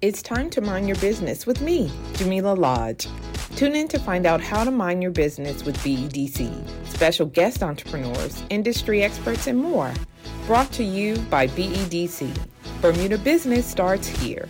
[0.00, 3.08] It's time to mind your business with me, Jamillah Lodge.
[3.56, 8.44] Tune in to find out how to mind your business with BEDC, special guest entrepreneurs,
[8.48, 9.92] industry experts, and more.
[10.46, 12.32] Brought to you by BEDC.
[12.80, 14.48] Bermuda Business starts here.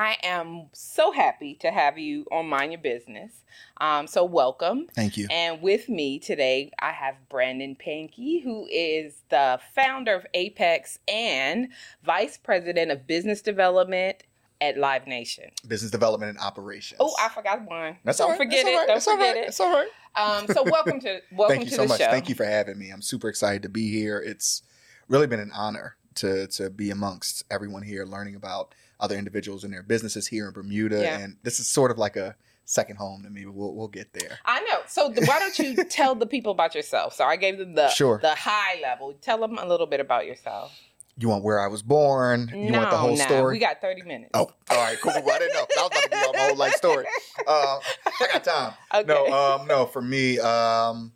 [0.00, 3.44] I am so happy to have you on Mind Your Business.
[3.82, 4.86] Um, so, welcome.
[4.94, 5.26] Thank you.
[5.30, 11.68] And with me today, I have Brandon Pankey, who is the founder of Apex and
[12.02, 14.22] vice president of business development
[14.62, 15.50] at Live Nation.
[15.68, 16.96] Business development and operations.
[16.98, 17.98] Oh, I forgot one.
[18.02, 18.38] That's Don't all right.
[18.38, 18.76] forget That's all it.
[18.76, 18.86] right.
[18.86, 19.42] Don't That's all forget right.
[19.42, 19.46] it.
[19.48, 19.88] That's all right.
[20.16, 21.98] Um, so welcome to welcome Thank you to so the much.
[21.98, 22.10] show.
[22.10, 22.88] Thank you for having me.
[22.88, 24.18] I'm super excited to be here.
[24.18, 24.62] It's
[25.08, 29.70] really been an honor to to be amongst everyone here, learning about other individuals in
[29.70, 31.02] their businesses here in Bermuda.
[31.02, 31.18] Yeah.
[31.18, 33.46] And this is sort of like a second home to me.
[33.46, 34.38] We'll we'll get there.
[34.44, 34.80] I know.
[34.86, 37.14] So th- why don't you tell the people about yourself?
[37.14, 38.18] So I gave them the Sure.
[38.22, 39.14] the high level.
[39.20, 40.72] Tell them a little bit about yourself.
[41.18, 42.50] You want where I was born?
[42.54, 43.56] You no, want the whole no, story?
[43.56, 44.30] We got thirty minutes.
[44.32, 45.12] Oh, all right, cool.
[45.12, 45.66] I didn't know.
[45.78, 47.04] I was about to give you my whole life story.
[47.46, 47.80] Uh,
[48.20, 48.72] I got time.
[48.94, 49.06] okay.
[49.06, 49.86] No, um, no.
[49.86, 51.12] For me, um,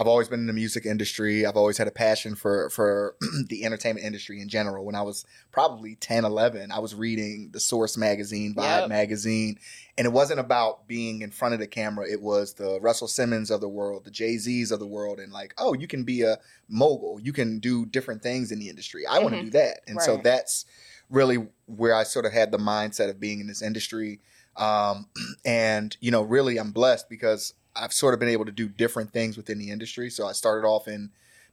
[0.00, 1.44] I've always been in the music industry.
[1.44, 3.16] I've always had a passion for for
[3.48, 4.84] the entertainment industry in general.
[4.84, 8.88] When I was probably 10, 11, I was reading the Source magazine, Vibe Yep.
[8.90, 9.58] magazine,
[9.98, 12.08] and it wasn't about being in front of the camera.
[12.08, 15.32] It was the Russell Simmons of the world, the Jay Z's of the world, and
[15.32, 16.38] like, oh, you can be a
[16.68, 17.18] mogul.
[17.20, 19.04] You can do different things in the industry.
[19.04, 19.38] I want Mhm.
[19.40, 20.64] to do that, and so that's
[21.10, 24.20] really where I sort of had the mindset of being in this industry.
[24.56, 25.08] Um,
[25.44, 29.12] and you know, really, I'm blessed because I've sort of been able to do different
[29.12, 30.10] things within the industry.
[30.10, 31.10] So I started off in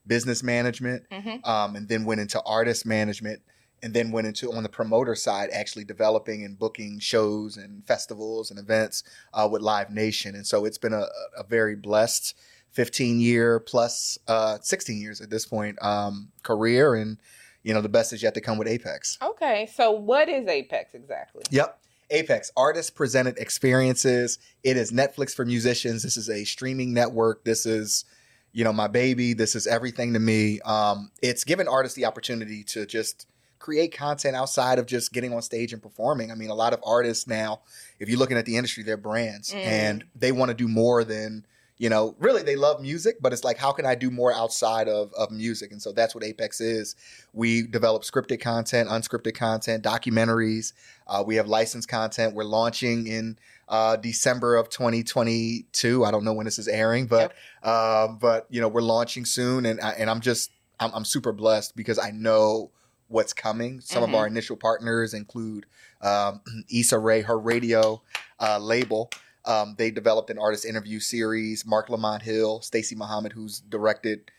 [0.07, 1.45] business management, Mhm.
[1.47, 3.41] um, and then went into artist management,
[3.83, 8.49] and then went into on the promoter side, actually developing and booking shows and festivals
[8.49, 10.35] and events uh, with Live Nation.
[10.35, 11.07] And so it's been a,
[11.37, 12.35] a very blessed
[12.71, 17.17] 15 year plus uh, 16 years at this point um, career, and
[17.63, 19.17] you know the best is yet to come with Apex.
[19.21, 19.69] Okay.
[19.73, 21.43] So what is Apex exactly?
[21.51, 21.79] Yep.
[22.09, 24.39] Apex, artist presented experiences.
[24.63, 26.03] It is Netflix for musicians.
[26.03, 27.43] This is a streaming network.
[27.43, 28.05] This is,
[28.51, 29.33] you know, my baby.
[29.33, 30.59] This is everything to me.
[30.61, 33.27] Um, it's given artists the opportunity to just
[33.57, 36.31] create content outside of just getting on stage and performing.
[36.31, 37.61] I mean, a lot of artists now,
[37.99, 39.55] if you're looking at the industry, they're brands Mm.
[39.65, 41.45] and they want to do more than,
[41.77, 44.87] you know, really they love music, but it's like, how can I do more outside
[44.87, 45.71] of, of music?
[45.73, 46.95] And so that's what Apex is.
[47.33, 50.71] We develop scripted content, unscripted content, documentaries.
[51.05, 52.33] Uh, we have licensed content.
[52.33, 53.37] We're launching in
[53.67, 56.05] uh, December of 2022.
[56.05, 59.65] I don't know when this is airing, but um, but you know we're launching soon,
[59.65, 62.71] and I, and I'm just I'm, I'm super blessed because I know
[63.07, 63.81] what's coming.
[63.81, 64.09] Some Mhm.
[64.09, 65.65] of our initial partners include
[66.01, 66.41] um,
[66.73, 68.01] Issa Rae, her Raedio
[68.39, 69.09] uh, label.
[69.47, 71.65] Um, they developed an artist interview series.
[71.65, 74.31] Marc Lamont Hill, Stacey Muhammad, who's directed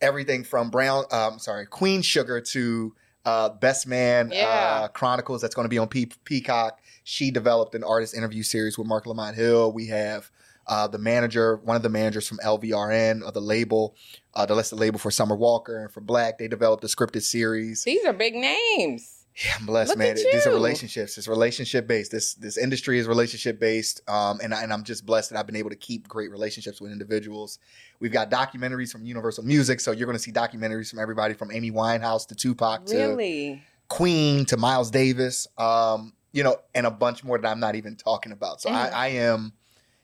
[0.00, 2.94] everything from Brown, um, sorry, Queen Sugar to
[3.26, 4.46] uh, Best Man Yeah.
[4.48, 5.42] uh, Chronicles.
[5.42, 6.80] That's going to be on Pe- Peacock.
[7.04, 9.72] She developed an artist interview series with Marc Lamont Hill.
[9.72, 10.30] We have
[10.66, 13.94] uh, the manager, one of the managers from LVRN of the label,
[14.34, 16.38] uh, the listed label for Summer Walker and for 6LACK.
[16.38, 17.84] They developed a scripted series.
[17.84, 19.19] These are big names.
[19.44, 20.16] Yeah, I'm blessed, Look man.
[20.16, 21.16] These are relationships.
[21.16, 22.10] It's relationship based.
[22.12, 25.46] This this industry is relationship based, um, and I- and I'm just blessed that I've
[25.46, 27.58] been able to keep great relationships with individuals.
[28.00, 31.50] We've got documentaries from Universal Music, so you're going to see documentaries from everybody from
[31.52, 33.62] Amy Winehouse to Tupac to Really?
[33.88, 37.96] Queen to Miles Davis, um, you know, and a bunch more that I'm not even
[37.96, 38.60] talking about.
[38.60, 38.74] So Mm.
[38.74, 39.52] I, I am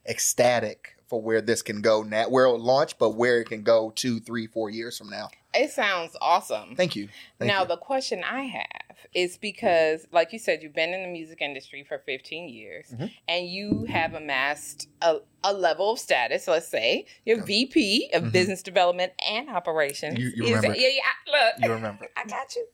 [0.08, 3.90] ecstatic for where this can go now, where it'll launch, but where it can go
[3.94, 5.28] two, three, four years from now.
[5.54, 6.74] It sounds awesome.
[6.74, 7.08] Thank you.
[7.38, 7.68] Thank now you.
[7.68, 8.85] the question I have
[9.16, 13.10] is because, like you said, you've been in the music industry for 15 years, Mhm.
[13.26, 16.46] and you have amassed a, a level of status.
[16.46, 17.44] Let's say you're Yeah.
[17.44, 18.32] VP of Mhm.
[18.32, 20.18] Business Development and Operations.
[20.18, 20.80] You- you remember it.
[20.80, 21.32] Yeah, yeah.
[21.32, 22.08] Look, you remember.
[22.16, 22.66] I got you.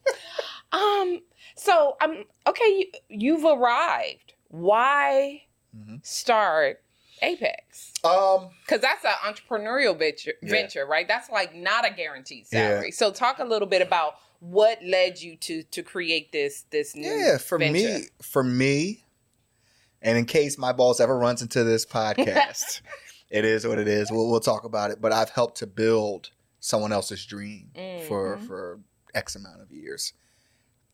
[0.73, 1.23] um.
[1.57, 2.25] So um.
[2.47, 4.35] Okay, you, you've arrived.
[4.49, 6.83] Why hmm start
[7.23, 7.93] Apex?
[8.05, 10.51] Um, Because that's an entrepreneurial venture, Yeah.
[10.51, 11.07] venture, right?
[11.07, 12.69] That's like not a guaranteed Yeah.
[12.69, 12.91] salary.
[12.91, 17.09] So talk a little bit about what led you to to create this this new
[17.09, 17.73] Yeah, for venture.
[18.01, 19.05] me, for me,
[20.01, 22.81] and in case my boss ever runs into this podcast,
[23.31, 24.11] it is what it is.
[24.11, 25.01] We'll we'll talk about it.
[25.01, 27.71] But I've helped to build someone else's dream
[28.09, 28.47] for Mhm.
[28.49, 28.81] for
[29.15, 30.13] X amount of years.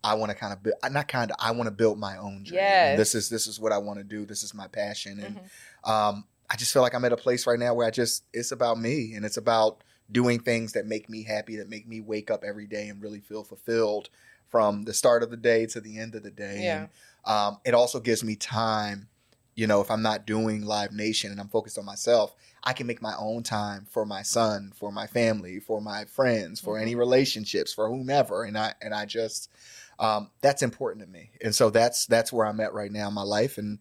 [0.05, 1.37] I want to kind of build, not kind of.
[1.41, 2.61] I want to build my own dream.
[2.61, 2.99] Yes.
[2.99, 4.27] This is this is what I want to do.
[4.27, 5.37] This is my passion, and
[5.85, 5.91] Mhm.
[5.91, 8.53] um, I just feel like I'm at a place right now where I just it's
[8.53, 12.31] about me, and it's about doing things that make me happy, that make me wake
[12.31, 14.09] up every day and really feel fulfilled
[14.49, 16.61] from the start of the day to the end of the day.
[16.63, 16.79] Yeah.
[16.79, 16.89] And,
[17.25, 19.09] um, it also gives me time,
[19.55, 22.35] you know, if I'm not doing Live Nation and I'm focused on myself,
[22.65, 26.61] I can make my own time for my son, for my family, for my friends,
[26.61, 28.45] for any relationships, for whomever.
[28.45, 29.51] And I and I just
[29.99, 31.31] um, that's important to me.
[31.43, 33.59] And so that's that's where I'm at right now in my life.
[33.59, 33.81] And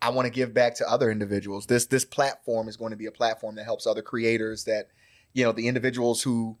[0.00, 1.66] I want to give back to other individuals.
[1.66, 4.88] This this platform is going to be a platform that helps other creators that,
[5.32, 6.56] you know, the individuals who,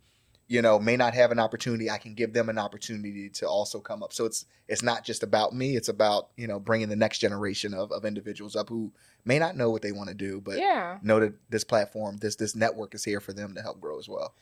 [0.46, 3.80] you know, may not have an opportunity, I can give them an opportunity to also
[3.80, 4.12] come up.
[4.12, 7.72] So it's it's not just about me, it's about, you know, bringing the next generation
[7.74, 8.92] of, of individuals up who
[9.24, 10.98] may not know what they want to do, but Yeah.
[11.02, 14.08] know that this platform, this this network is here for them to help grow as
[14.08, 14.34] well.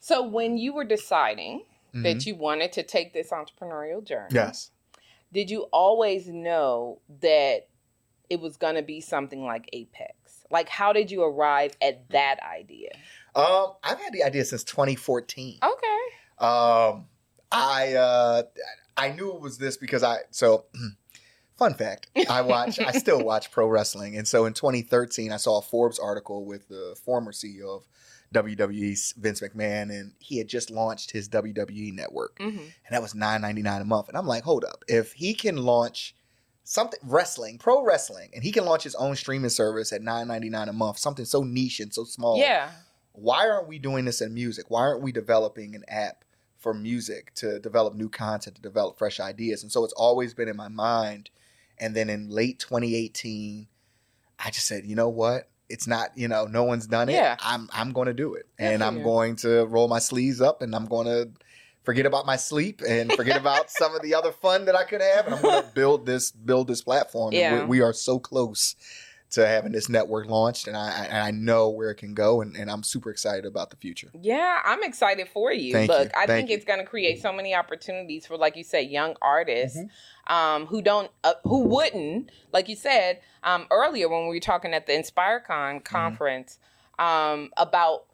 [0.00, 2.02] So when you were deciding Mhm.
[2.02, 4.70] that you wanted to take this entrepreneurial journey, Yes.
[5.32, 7.68] did you always know that
[8.30, 10.44] it was going to be something like Apex?
[10.50, 12.90] Like, how did you arrive at that idea?
[13.34, 15.58] Um, I've had the idea since 2014.
[15.62, 15.98] Okay.
[16.38, 17.06] Um,
[17.50, 18.42] I uh,
[18.96, 20.66] I knew it was this because I so.
[21.56, 25.58] Fun fact: I watch, I still watch pro wrestling, and so in 2013, I saw
[25.58, 27.86] a Forbes article with the former CEO of
[28.34, 33.14] WWE, Vince McMahon, and he had just launched his WWE network, hmm and that was
[33.14, 34.08] 9.99 a month.
[34.08, 36.16] And I'm like, hold up, if he can launch
[36.64, 40.72] something wrestling, pro wrestling, and he can launch his own streaming service at 9.99 a
[40.72, 42.70] month, something so niche and so small, Yeah.
[43.14, 44.66] Why aren't we doing this in music?
[44.68, 46.24] Why aren't we developing an app
[46.58, 49.62] for music to develop new content, to develop fresh ideas?
[49.62, 51.30] And so it's always been in my mind.
[51.78, 53.68] And then in late 2018,
[54.38, 55.48] I just said, you know what?
[55.68, 57.12] It's not, you know, no one's done it.
[57.12, 57.36] Yeah.
[57.40, 58.46] I'm I'm going to do it.
[58.58, 59.04] Good and I'm you.
[59.04, 61.30] going to roll my sleeves up and I'm going to
[61.84, 65.00] forget about my sleep and forget about some of the other fun that I could
[65.00, 67.32] have and I'm going to build this build this platform.
[67.32, 67.60] Yeah.
[67.60, 68.74] we, we are so close
[69.34, 72.40] to having this network launched and I I, and I know where it can go
[72.40, 74.10] and, and I'm super excited about the future.
[74.20, 75.72] Yeah, I'm excited for you.
[75.72, 76.10] Thank Look, you.
[76.14, 76.56] I Thank think you.
[76.56, 80.32] it's going to create so many opportunities for, like you said, young artists Mm-hmm.
[80.32, 84.72] um, who don't, uh, who wouldn't, like you said um, earlier when we were talking
[84.74, 85.78] at the InspireCon Mm-hmm.
[85.82, 86.58] conference
[86.98, 88.04] um, about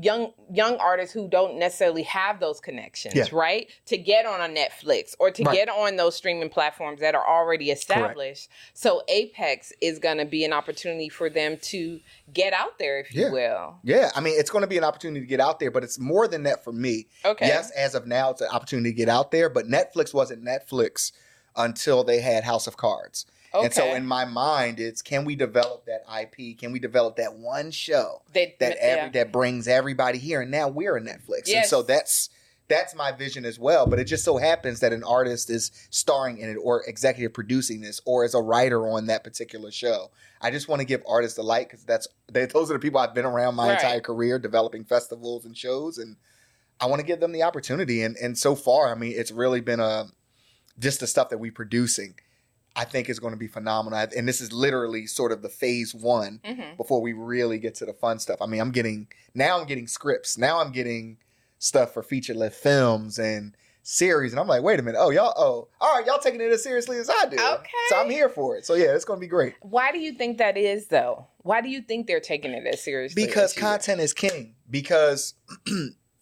[0.00, 3.24] young young artists who don't necessarily have those connections, Yeah.
[3.30, 3.68] right?
[3.86, 5.54] To get on a Netflix or to Right.
[5.54, 8.48] get on those streaming platforms that are already established.
[8.72, 12.00] So Apex is going to be an opportunity for them to
[12.32, 13.26] get out there, if Yeah.
[13.26, 13.74] you will.
[13.84, 15.98] Yeah, I mean, it's going to be an opportunity to get out there, but it's
[15.98, 17.08] more than that for me.
[17.24, 17.46] Okay.
[17.46, 21.12] Yes, as of now, it's an opportunity to get out there, but Netflix wasn't Netflix
[21.54, 23.26] until they had House of Cards.
[23.54, 23.64] Okay.
[23.66, 26.58] And so in my mind, it's can we develop that IP?
[26.58, 29.08] Can we develop that one show They- that yeah.
[29.10, 30.40] that brings everybody here?
[30.40, 32.30] And now we're a Netflix, and so that's
[32.68, 33.86] that's my vision as well.
[33.86, 37.82] But it just so happens that an artist is starring in it, or executive producing
[37.82, 40.10] this, or as a writer on that particular show.
[40.40, 43.00] I just want to give artists a light because that's they, those are the people
[43.00, 43.74] I've been around my Right.
[43.74, 46.16] entire career, developing festivals and shows, and
[46.80, 48.02] I want to give them the opportunity.
[48.02, 50.06] And and so far, I mean, it's really been a
[50.78, 52.14] just the stuff that we're producing.
[52.74, 54.06] I think is going to be phenomenal.
[54.16, 56.76] And this is literally sort of the phase one Mhm.
[56.76, 58.40] before we really get to the fun stuff.
[58.40, 60.38] I mean, I'm getting now I'm getting scripts.
[60.38, 61.18] Now I'm getting
[61.58, 63.54] stuff for feature length films and
[63.84, 64.32] series.
[64.32, 64.98] And I'm like, wait a minute.
[65.00, 67.36] Oh, y'all, oh, all right, y'all taking it as seriously as I do.
[67.36, 67.70] Okay.
[67.88, 68.64] So I'm here for it.
[68.64, 69.54] So yeah, it's gonna be great.
[69.60, 71.26] Why do you think that is, though?
[71.38, 73.24] Why do you think they're taking it as seriously?
[73.26, 74.54] Because as content is king.
[74.70, 75.34] Because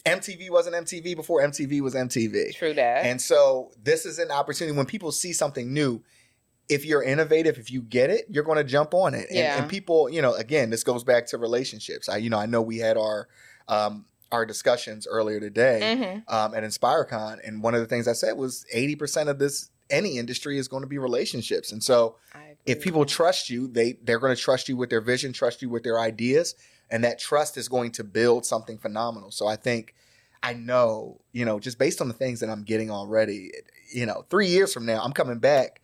[0.06, 2.54] MTV wasn't MTV before MTV was MTV.
[2.54, 3.04] True that.
[3.04, 6.02] And so this is an opportunity when people see something new.
[6.70, 9.26] If you're innovative, if you get it, you're going to jump on it.
[9.28, 9.58] And, Yeah.
[9.58, 12.08] and people, you know, again, this goes back to relationships.
[12.08, 13.28] I, you know, I know we had our
[13.68, 16.22] um, our discussions earlier today Mhm.
[16.32, 20.18] um, at InspireCon, and one of the things I said was 80% of this any
[20.18, 21.72] industry is going to be relationships.
[21.72, 22.16] And so
[22.64, 25.68] if people trust you, they they're going to trust you with their vision, trust you
[25.68, 26.54] with their ideas,
[26.90, 29.32] and that trust is going to build something phenomenal.
[29.32, 29.94] So I think
[30.44, 33.50] I know, you know, just based on the things that I'm getting already,
[33.92, 35.80] you know, three years from now, I'm coming back.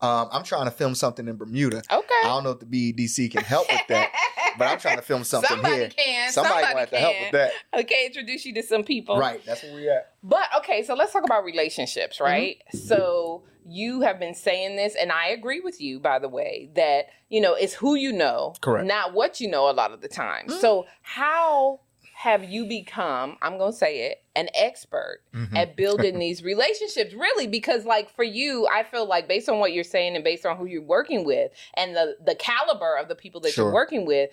[0.00, 1.78] Um, I'm trying to film something in Bermuda.
[1.78, 2.14] okay.
[2.24, 4.10] I don't know if the BEDC can help with that,
[4.56, 5.62] but I'm trying to film something here.
[5.62, 5.88] somebody here.
[5.90, 6.32] Can.
[6.32, 7.00] Somebody, Somebody, can.
[7.00, 7.52] help with that.
[7.80, 9.18] Okay, introduce you to some people.
[9.18, 10.12] Right, that's where we are at.
[10.22, 11.46] But okay, so let's talk about Mm-hmm.
[11.46, 12.62] relationships, right?
[12.72, 17.06] So you have been saying this, and I agree with you, by the way, that
[17.28, 18.86] you know it's who you know, Correct.
[18.86, 19.68] not what you know.
[19.68, 20.46] A lot of the time.
[20.48, 20.60] Mm.
[20.60, 21.80] So how
[22.22, 23.36] have you become?
[23.42, 25.56] I'm gonna say it, an expert Mhm.
[25.56, 29.72] at building these relationships really because like for you i feel like based on what
[29.72, 33.14] you're saying and based on who you're working with and the the caliber of the
[33.14, 33.66] people that Sure.
[33.66, 34.30] you're working with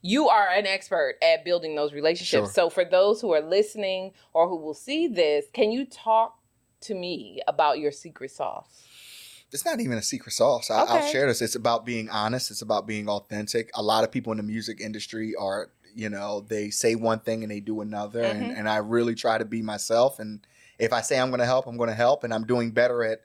[0.00, 2.52] you are an expert at building those relationships Sure.
[2.52, 6.38] so for those who are listening or who will see this can you talk
[6.80, 8.84] to me about your secret sauce
[9.50, 10.70] it's not even a secret sauce.
[10.70, 11.10] I, I'll Okay.
[11.10, 11.40] share this.
[11.40, 12.50] It's about being honest.
[12.50, 13.70] It's about being authentic.
[13.72, 17.42] A lot of people in the music industry are, you know, they say one thing
[17.42, 18.22] and they do another.
[18.22, 18.58] And, Mhm.
[18.58, 20.20] and I really try to be myself.
[20.20, 20.46] And
[20.78, 22.22] if I say I'm going to help, I'm going to help.
[22.22, 23.22] And I'm doing better at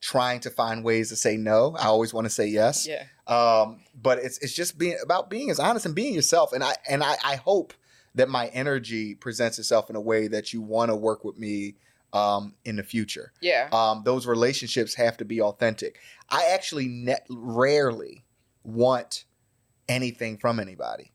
[0.00, 1.76] trying to find ways to say no.
[1.78, 2.86] I always want to say yes.
[2.86, 3.04] Yeah.
[3.26, 6.52] Um, but it's it's just being about being as honest and being yourself.
[6.54, 7.74] And I and I, I hope
[8.14, 11.76] that my energy presents itself in a way that you want to work with me
[12.14, 13.32] um, in the future.
[13.40, 13.68] Yeah.
[13.72, 15.98] Um, those relationships have to be authentic.
[16.30, 18.24] I actually ne- rarely
[18.62, 19.24] want
[19.88, 21.10] anything from anybody.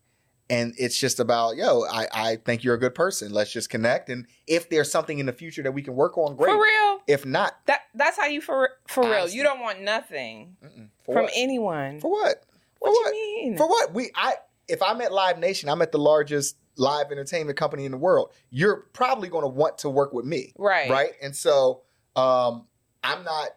[0.50, 3.32] And it's just about, yo, I, I think you're a good person.
[3.32, 4.10] Let's just connect.
[4.10, 6.51] And if there's something in the future that we can work on, great.
[6.51, 7.01] For real.
[7.08, 9.13] If not, That that's how you for for real.
[9.13, 9.38] Honestly.
[9.38, 10.58] You don't want nothing
[11.06, 11.32] from what?
[11.36, 12.00] anyone.
[12.00, 12.44] For what?
[12.79, 13.12] what for you what?
[13.12, 13.58] mean?
[13.58, 13.94] For what?
[13.94, 14.36] We I
[14.68, 18.32] if I'm at Live Nation, I'm at the largest live entertainment company in the world.
[18.50, 20.89] You're probably going to want to work with me, right.
[20.89, 21.12] right?
[21.22, 21.82] And so
[22.15, 22.65] um,
[23.03, 23.50] I'm not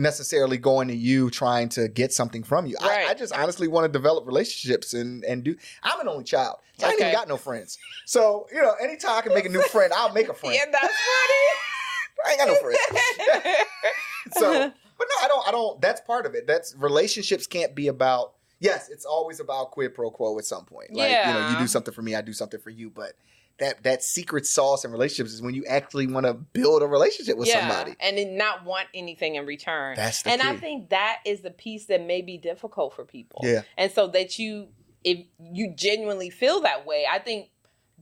[0.00, 2.76] necessarily going to you trying to get something from you.
[2.80, 3.06] Right.
[3.06, 5.56] I, I just honestly want to develop relationships and and do.
[5.82, 7.78] I'm an only child, so I ain't even got no friends.
[8.06, 10.54] So you know, anytime I can make a new friend, I'll make a friend.
[10.54, 11.44] Yeah, that's funny.
[12.26, 13.56] I ain't got no friends.
[14.32, 14.70] so uh-huh.
[14.98, 18.34] but no i don't i don't that's part of it that's relationships can't be about
[18.58, 21.66] yes it's always about quid pro quo at some point like you know you do
[21.66, 23.12] something for me i do something for you but
[23.60, 27.36] that that secret sauce in relationships is when you actually want to build a relationship
[27.36, 29.94] with yeah, somebody and then not want anything in return.
[29.96, 30.48] that's the and key.
[30.48, 33.40] I think that is the piece that may be difficult for people.
[33.44, 34.68] yeah And so that you,
[35.04, 37.50] if you genuinely feel that way, I think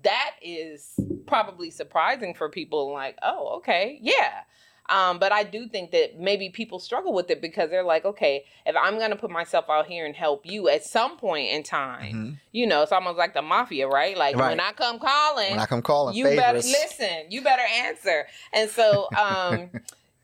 [0.03, 0.95] that is
[1.27, 2.93] probably surprising for people.
[2.93, 4.43] Like, oh, okay, yeah.
[4.89, 8.45] Um, but I do think that maybe people struggle with it because they're like, okay,
[8.65, 11.63] if I'm going to put myself out here and help you at some point in
[11.63, 12.37] time, Mhm.
[12.53, 14.17] you know, it's almost like the mafia, right?
[14.17, 14.51] Like Right.
[14.51, 18.71] when I come calling, when i come calling you better listen you better answer and
[18.71, 19.71] so um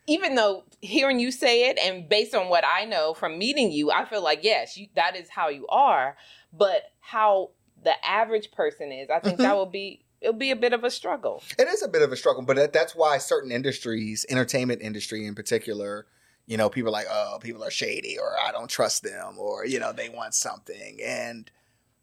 [0.07, 3.91] even though hearing you say it and based on what i know from meeting you
[3.91, 6.17] i feel like yes you, that is how you are
[6.53, 7.51] but how
[7.83, 9.43] the average person is i think Mm-hmm.
[9.43, 12.11] that will be it'll be a bit of a struggle it is a bit of
[12.11, 16.07] a struggle but that, that's why certain industries entertainment industry in particular
[16.47, 19.65] you know people are like oh people are shady or i don't trust them or
[19.67, 21.51] you know they want something and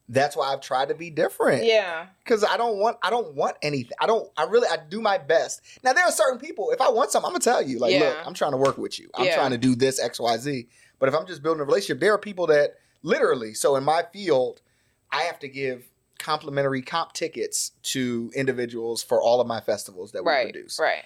[0.09, 3.55] that's why i've tried to be different yeah because I don't want I don't want
[3.61, 3.97] anything.
[3.99, 5.61] I don't I really I do my best.
[5.83, 6.71] Now there are certain people.
[6.71, 7.77] If I want something, I'm gonna tell you.
[7.79, 9.09] Like, look, I'm trying to work with you.
[9.15, 9.35] I'm Yeah.
[9.35, 10.67] trying to do this X Y Z.
[10.99, 13.53] But if I'm just building a relationship, there are people that literally.
[13.53, 14.61] So in my field,
[15.11, 15.90] I have to give
[16.21, 20.79] complimentary comp tickets to individuals for all of my festivals that we right produce.
[20.79, 21.03] right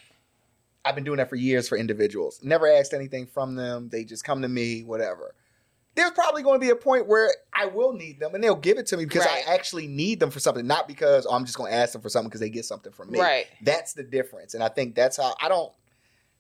[0.84, 2.40] I've been doing that for years for individuals.
[2.44, 3.90] Never asked anything from them.
[3.90, 5.34] They just come to me, whatever.
[5.96, 8.78] There's probably going to be a point where I will need them and they'll give
[8.78, 9.44] it to me because Right.
[9.48, 12.04] I actually need them for something, not because oh, I'm just going to ask them
[12.04, 13.20] for something because they get something from me.
[13.20, 14.54] right That's the difference.
[14.54, 15.72] And I think that's how I don't,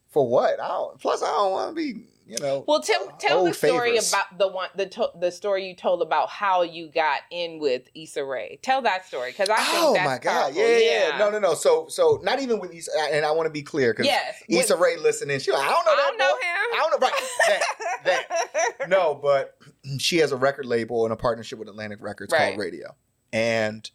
[0.09, 0.59] for what?
[0.59, 2.63] I don't, plus, I don't want to be, you know.
[2.67, 4.09] well tell uh, tell the story favors.
[4.09, 7.83] about the one the to, the story you told about how you got in with
[7.95, 8.57] Issa Rae.
[8.61, 10.41] Tell that story because I think Oh that's my God!
[10.53, 10.61] powerful.
[10.61, 11.17] Yeah, yeah, yeah.
[11.17, 11.53] No, no, no.
[11.53, 14.75] So, so not even with Issa, and I want to be clear because Yes, Issa
[14.77, 15.39] Rae listening.
[15.39, 16.05] she like, I don't know I that.
[16.09, 16.39] don't know boy.
[16.41, 16.73] him.
[16.73, 17.07] I don't know.
[17.07, 17.61] Right.
[18.05, 19.57] That, no, but
[19.97, 22.55] she has a record label and a partnership with Atlantic Records Right.
[22.55, 22.91] called Raedio.
[23.33, 23.89] And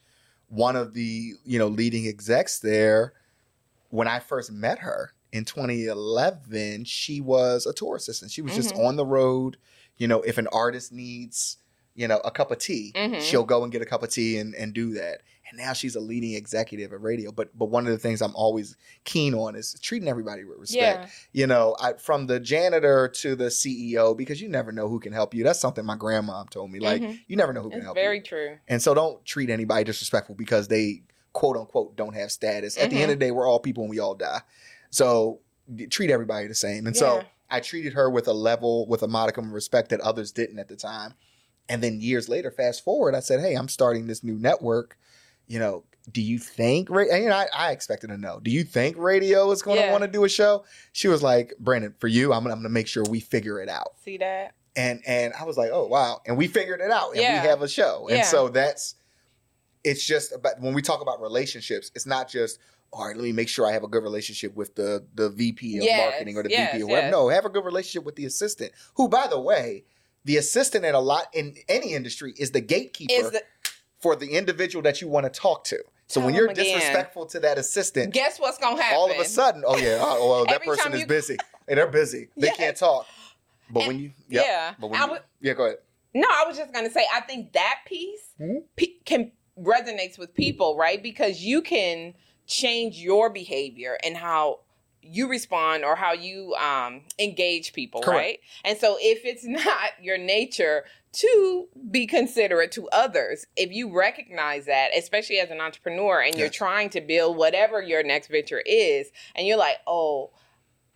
[0.49, 3.13] one of the, you know, leading execs there,
[3.91, 8.31] when I first met her in 2011, she was a tour assistant.
[8.31, 8.85] She was just Mhm.
[8.87, 9.57] on the road.
[9.97, 11.59] You know, if an artist needs,
[11.95, 13.21] you know, a cup of tea, Mhm.
[13.21, 15.23] she'll go and get a cup of tea and, and do that.
[15.49, 17.35] And now she's a leading executive at Raedio.
[17.35, 21.03] But but one of the things I'm always keen on is treating everybody with respect
[21.03, 21.09] Yeah.
[21.33, 25.13] you know, I, from the janitor to the CEO, because you never know who can
[25.13, 25.43] help you.
[25.43, 26.79] That's something my grandma told me.
[26.79, 27.19] Like, Mhm.
[27.27, 28.23] you never know who can help very you.
[28.31, 28.59] Very true.
[28.69, 32.77] And so don't treat anybody disrespectful because they quote unquote don't have status.
[32.79, 34.43] At the end of the day, we're all people and we all die.
[34.91, 35.41] So
[35.91, 36.87] treat everybody the same.
[36.87, 40.33] And so I treated her with a level, with a modicum of respect that others
[40.33, 41.15] didn't at the time.
[41.69, 44.99] And then years later, fast forward, I said, Hey, I'm starting this new network.
[45.47, 48.65] You know, do you think, and, you know, I, I expected to know, do you
[48.65, 49.93] think Raedio is going to Yeah.
[49.93, 50.65] want to do a show?
[50.93, 53.61] She was like, Brandon, for you, I'm, gonna- I'm going to make sure we figure
[53.61, 53.93] it out.
[54.05, 54.55] See that?
[54.77, 56.21] And, and I was like, oh, wow.
[56.27, 57.43] And we figured it out and Yeah.
[57.43, 58.07] we have a show.
[58.09, 58.25] And Yeah.
[58.25, 58.95] so that's,
[59.85, 62.59] it's just about, when we talk about relationships, it's not just,
[62.93, 65.79] all right, let me make sure I have a good relationship with the, the VP
[65.79, 67.05] of Yes, marketing or the yes, VP of web.
[67.05, 67.13] yes.
[67.13, 69.85] No, have a good relationship with the assistant, who, by the way,
[70.25, 73.43] the assistant in a lot in any industry is the gatekeeper Is the
[74.01, 75.79] for the individual that you want to talk to.
[76.09, 78.99] So Tell when you're disrespectful to that assistant, guess what's gonna happen?
[78.99, 81.37] all of a sudden, oh yeah, oh, well that person is you- busy.
[81.69, 82.29] Hey, they're busy.
[82.37, 82.55] They Yeah.
[82.55, 83.07] can't talk.
[83.71, 84.45] But And- when you, yep.
[84.47, 84.75] yeah.
[84.81, 85.79] But when you, would- yeah, go ahead.
[86.15, 88.65] No, I was just gonna say I think that piece Mhm.
[88.75, 91.01] pe- can resonates with people, right?
[91.03, 92.15] Because you can
[92.51, 94.61] change your behavior and how
[95.03, 98.19] you respond or how you um, engage people, Correct.
[98.19, 98.39] right?
[98.65, 104.67] And so if it's not your nature to be considerate to others, if you recognize
[104.67, 109.11] that, especially as an entrepreneur and you're trying to build whatever your next venture is,
[109.35, 110.31] and you're like, oh.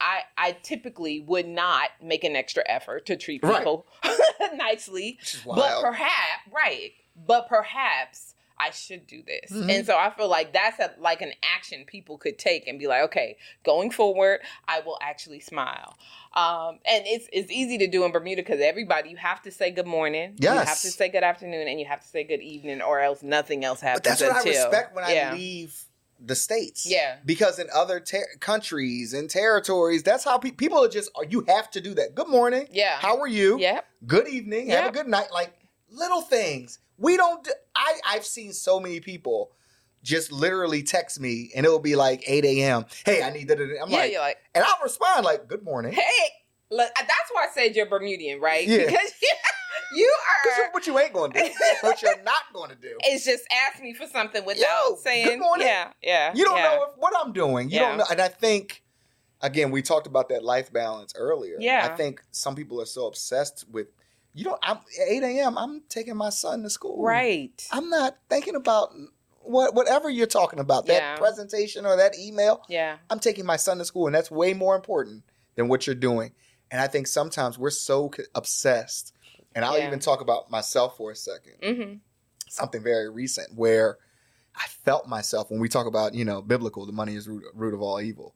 [0.01, 3.59] I I typically would not make an extra effort to treat Right.
[3.59, 3.87] people
[4.57, 8.34] nicely, Which is but perhaps right, but perhaps
[8.65, 9.51] I should do this.
[9.51, 9.71] Mhm.
[9.71, 12.87] And so I feel like that's a, like an action people could take and be
[12.87, 15.97] like, okay, going forward, I will actually smile.
[16.33, 19.71] Um, and it's it's easy to do in Bermuda because everybody you have to say
[19.71, 20.53] good morning, yes.
[20.53, 23.23] you have to say good afternoon, and you have to say good evening, or else
[23.23, 24.01] nothing else happens.
[24.01, 25.31] but that's what I respect when yeah.
[25.33, 25.85] I leave
[26.21, 26.87] the states.
[26.87, 27.17] Yeah.
[27.25, 31.11] Because in other ter- countries and territories, that's how pe- people are just.
[31.29, 32.15] You have to do that.
[32.15, 32.69] Good morning.
[32.73, 32.97] Yeah.
[32.99, 33.59] How are you?
[33.59, 33.81] Yeah.
[34.07, 34.69] Good evening.
[34.69, 35.29] Have a good night.
[35.33, 35.53] Like
[35.91, 36.79] little things.
[36.99, 37.47] We don't.
[37.75, 39.53] I I've seen so many people
[40.03, 42.85] just literally text me, and it will be like 8 a.m.
[43.07, 43.59] Hey, I need that.
[43.59, 46.03] I'm yeah, like, like, and I'll respond like, "Good morning." hey,
[46.71, 48.67] look, that's why I said you're Bermudian, right?
[48.67, 48.85] Yeah.
[48.87, 49.13] Because
[49.95, 50.71] you Because are.
[50.73, 51.51] what you ain't going to do,
[51.83, 52.97] what you're not going to do.
[53.05, 55.67] It's just ask me for something without Yo, saying, good morning.
[55.67, 56.33] yeah, yeah.
[56.35, 56.63] You don't yeah.
[56.65, 57.71] know if, what I'm doing.
[57.71, 57.89] You Yeah.
[57.89, 58.07] don't know.
[58.11, 58.83] And I think,
[59.41, 61.57] again, we talked about that life balance earlier.
[61.61, 61.89] Yeah.
[61.91, 63.89] I think some people are so obsessed with,
[64.35, 65.57] you know, I'm at 8 a.m.
[65.57, 67.03] I'm taking my son to school.
[67.03, 67.67] Right.
[67.71, 68.93] I'm not thinking about
[69.41, 71.17] what whatever you're talking about, that Yeah.
[71.17, 72.63] presentation or that email.
[72.69, 72.99] Yeah.
[73.11, 75.23] I'm taking my son to school, and that's way more important
[75.55, 76.33] than what you're doing.
[76.71, 79.13] And I think sometimes we're so obsessed.
[79.55, 79.87] And I'll Yeah.
[79.87, 81.95] even talk about myself for a second Mm-hmm.
[82.49, 83.99] something very recent where
[84.57, 87.75] I felt myself when we talk about you know biblical, the money is root, root
[87.75, 88.35] of all evil.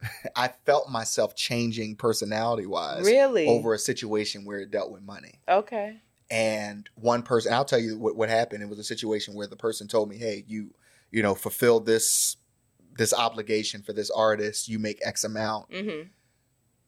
[0.36, 3.46] I felt myself changing personality wise Really?
[3.46, 5.40] over a situation where it dealt with money.
[5.48, 6.00] Okay.
[6.30, 8.62] And one person, I'll tell you what, what happened.
[8.62, 10.74] It was a situation where the person told me, "Hey, you
[11.10, 12.36] you know fulfill this
[12.98, 14.68] this obligation for this artist.
[14.68, 16.08] You make X amount." Mm-hmm.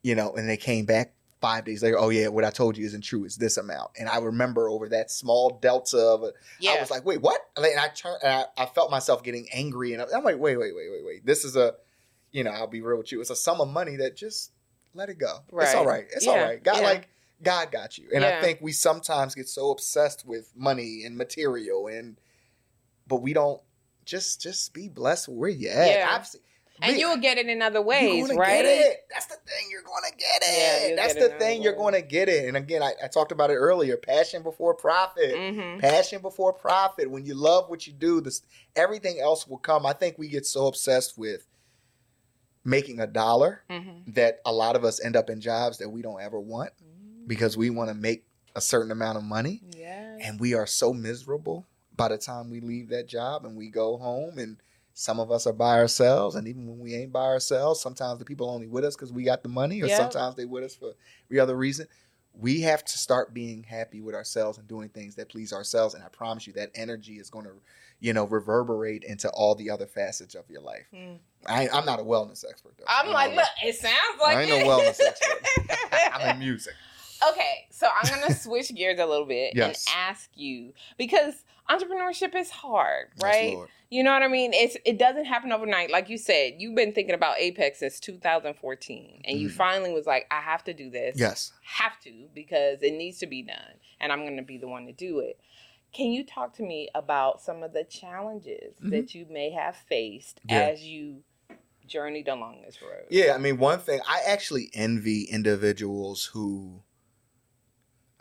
[0.03, 1.99] you know, and they came back five days later.
[1.99, 3.25] Oh yeah, what I told you isn't true.
[3.25, 3.93] It's this amount.
[3.99, 6.73] And I remember over that small delta of it, Yeah.
[6.73, 7.41] I was like, wait, what?
[7.57, 10.75] And I turned, and I, I felt myself getting angry, and I'm like, wait, wait,
[10.75, 11.25] wait, wait, wait.
[11.27, 11.75] This is a,
[12.33, 13.21] you know, I'll be real with you.
[13.21, 14.53] It's a sum of money that just
[14.95, 15.39] let it go.
[15.53, 16.07] It's all right.
[16.13, 16.45] It's all Yeah.
[16.45, 16.63] right.
[16.63, 16.83] God, Yeah.
[16.83, 17.09] like
[17.43, 18.09] God got you.
[18.15, 22.17] And I think we sometimes get so obsessed with money and material, and
[23.07, 23.61] but we don't
[24.05, 25.89] just just be blessed where you at.
[25.89, 26.23] Yeah.
[26.23, 26.41] Seen,
[26.83, 28.63] and you'll get it in other you're ways, gonna right?
[28.63, 28.97] Get it.
[29.13, 29.69] That's the thing.
[29.71, 30.97] You're gonna get it.
[30.97, 31.63] That's get the it thing.
[31.63, 32.47] You're gonna get it.
[32.49, 33.97] And again, I, I talked about it earlier.
[33.97, 35.35] Passion before profit.
[35.35, 35.81] Mm-hmm.
[35.81, 37.11] Passion before profit.
[37.11, 38.43] When you love what you do, this
[38.77, 39.85] everything else will come.
[39.85, 41.47] I think we get so obsessed with
[42.65, 44.13] making a dollar Mm-hmm.
[44.13, 46.71] that a lot of us end up in jobs that we don't ever want
[47.27, 48.25] because we want to make
[48.57, 50.17] a certain amount of money Yeah.
[50.23, 53.97] and we are so miserable by the time we leave that job and we go
[53.99, 54.57] home and
[54.93, 58.25] some of us are by ourselves and even when we ain't by ourselves sometimes the
[58.25, 59.97] people only with us because we got the money or Yep.
[59.97, 60.93] sometimes they with us for
[61.29, 61.87] every other reason
[62.33, 66.03] we have to start being happy with ourselves and doing things that please ourselves and
[66.05, 67.53] i promise you that energy is going to
[67.99, 71.19] you know reverberate into all the other facets of your life Mm.
[71.47, 74.43] I, i'm not a wellness expert though I'm I like, look, it sounds like I
[74.43, 74.65] ain't no it.
[74.67, 76.13] wellness expert.
[76.15, 76.75] i'm in music
[77.33, 79.85] Okay, so I'm gonna switch gears a little bit Yes.
[79.87, 81.35] and ask you because
[81.71, 83.55] entrepreneurship is hard, right?
[83.55, 83.69] Lord.
[83.91, 84.53] you know what I mean?
[84.53, 85.91] It's it doesn't happen overnight.
[85.91, 89.53] Like you said, you've been thinking about Apex since 2014, and you Mhm.
[89.53, 91.17] finally was like, I have to do this.
[91.19, 94.87] yes have to because it needs to be done, and I'm gonna be the one
[94.87, 95.39] to do it.
[95.93, 98.91] Can you talk to me about some of the challenges Mhm.
[98.91, 100.67] that you may have faced Yeah.
[100.69, 101.23] as you
[101.87, 103.07] journeyed along this road?
[103.09, 106.83] Yeah, I mean, one thing I actually envy individuals who.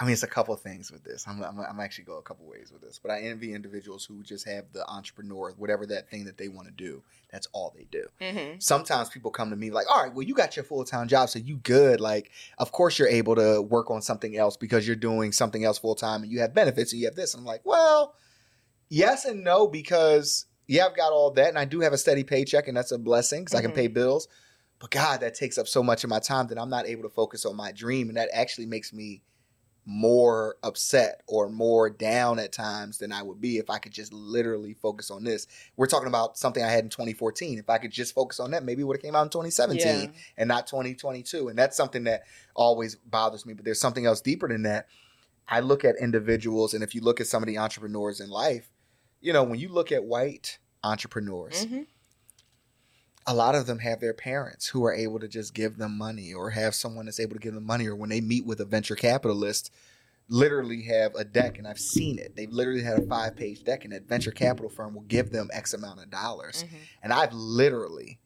[0.01, 1.27] I mean, it's a couple of things with this.
[1.27, 4.23] I'm, I'm, I'm actually go a couple ways with this, but I envy individuals who
[4.23, 7.03] just have the entrepreneur, whatever that thing that they want to do.
[7.33, 8.05] That's all they do.
[8.21, 8.59] Mm-hmm.
[8.59, 11.27] Sometimes people come to me like, "All right, well, you got your full time job,
[11.27, 11.99] so you good.
[11.99, 15.77] Like, of course you're able to work on something else because you're doing something else
[15.77, 18.15] full time, and you have benefits, and you have this." And I'm like, well,
[18.87, 22.23] yes and no because yeah, I've got all that, and I do have a steady
[22.23, 23.75] paycheck, and that's a blessing because I can Mhm.
[23.75, 24.27] pay bills.
[24.77, 27.09] But God, that takes up so much of my time that I'm not able to
[27.09, 29.23] focus on my dream, and that actually makes me
[29.91, 34.13] more upset or more down at times than I would be if I could just
[34.13, 35.47] literally focus on this.
[35.77, 37.57] We're talking about something I had in 2014.
[37.57, 39.81] If I could just focus on that, maybe it would have came out in 2017
[39.87, 40.07] Yeah.
[40.37, 41.47] and not 2022.
[41.47, 42.21] And that's something that
[42.55, 43.53] always bothers me.
[43.55, 44.85] But there's something else deeper than that.
[45.47, 48.69] I look at individuals, and if you look at some of the entrepreneurs in life,
[49.21, 51.87] you know, when you look at white entrepreneurs, Mhm.
[53.27, 56.33] A lot of them have their parents who are able to just give them money
[56.33, 58.65] or have someone that's able to give them money or when they meet with a
[58.65, 59.71] venture capitalist
[60.29, 62.35] literally have a deck and I've seen it.
[62.35, 65.49] They've literally had a five page deck and that venture capital firm will give them
[65.51, 66.63] X amount of dollars.
[66.63, 66.77] Mhm.
[67.01, 68.19] And I've literally,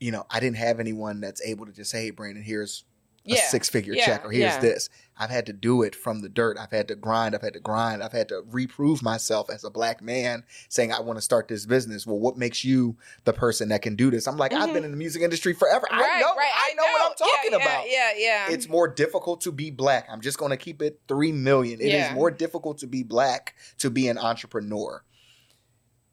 [0.00, 2.84] you know, I didn't have anyone that's able to just say, hey, Brandon, here's
[3.26, 4.04] a six figure Yeah.
[4.06, 4.60] check or here's Yeah.
[4.60, 4.88] this.
[5.16, 6.56] I've had to do it from the dirt.
[6.58, 7.34] I've had to grind.
[7.34, 8.02] I've had to grind.
[8.02, 11.64] I've had to reprove myself as a black man saying, I want to start this
[11.66, 12.06] business.
[12.06, 14.26] Well, what makes you the person that can do this?
[14.26, 14.72] I'm like, I've Mhm.
[14.72, 15.86] been in the music industry forever.
[15.90, 16.50] I know, right.
[16.54, 17.90] I know, what I'm talking yeah, about.
[17.90, 18.54] Yeah, yeah, yeah.
[18.54, 20.06] It's more difficult to be black.
[20.10, 21.80] I'm just going to keep it 3 million.
[21.80, 22.14] It is Yeah.
[22.14, 25.04] more difficult to be black to be an entrepreneur.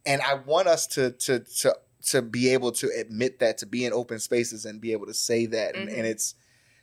[0.05, 1.75] And I want us to to to
[2.07, 5.13] to be able to admit that to be in open spaces and be able to
[5.13, 5.97] say that and, Mhm.
[5.97, 6.33] and it's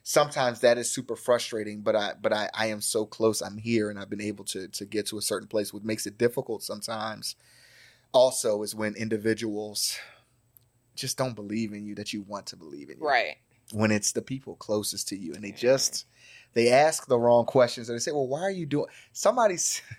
[0.09, 3.41] sometimes that is super frustrating but i but I, I am so close.
[3.41, 5.75] I'm here and i've been able to to get to a certain place.
[5.75, 7.35] What makes it difficult sometimes
[8.13, 9.99] also is when individuals
[10.95, 13.05] just don't believe in you that you want to believe in you.
[13.05, 13.39] Right.
[13.73, 16.07] when it's the people closest to you and they just
[16.55, 19.57] they ask the wrong questions and they say well why are you doing somebody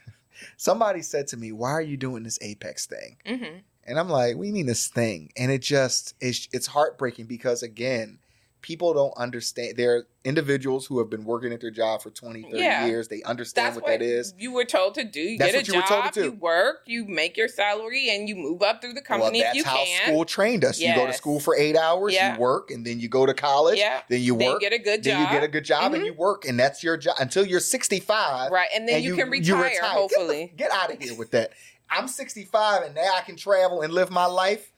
[0.56, 3.18] somebody said to me why are you doing this apex thing?
[3.26, 3.58] Mm-hmm.
[3.84, 5.34] and i'm like we mean this thing.
[5.36, 8.20] And it just it's, it's heartbreaking because again
[8.68, 12.42] people don't understand there are individuals who have been working at their job for 20
[12.44, 12.86] 30 Yeah.
[12.86, 15.22] years they understand what, what that is you were told to do.
[15.22, 18.62] You That's get a you job, you work, you make your salary, and you move
[18.62, 20.08] up through the company well if you that's how can.
[20.10, 22.34] school trained us you go to school for eight hours Yeah.
[22.36, 24.02] you work and then you go to college yeah.
[24.10, 25.14] then you Then work you get a good job.
[25.14, 26.08] then you get a good job and Mhm.
[26.08, 29.24] you work and that's your job until you're 65 right, and then and you, you-
[29.24, 29.72] can you retire, retire.
[29.72, 30.54] Get the- hopefully.
[30.58, 31.52] get out of here with that
[31.90, 34.74] i'm 65 and now i can travel and live my life